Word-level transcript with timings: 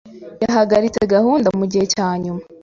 Yahagaritse 0.43 1.01
gahunda 1.13 1.47
mugihe 1.59 1.85
cyanyuma. 1.93 2.41